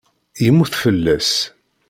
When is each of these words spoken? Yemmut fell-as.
Yemmut 0.45 0.73
fell-as. 0.81 1.31